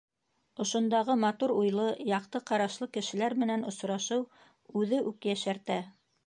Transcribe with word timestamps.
Ошондағы 0.63 1.15
матур 1.23 1.53
уйлы, 1.55 1.85
яҡты 2.11 2.41
ҡарашлы 2.51 2.87
кешеләр 2.97 3.37
менән 3.45 3.67
осрашыу 3.73 4.25
үҙе 4.83 5.03
үк 5.13 5.31
йәшәртә. 5.33 5.79